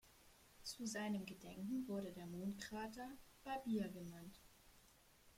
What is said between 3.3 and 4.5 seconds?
Barbier benannt.